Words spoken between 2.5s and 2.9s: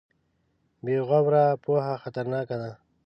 ده.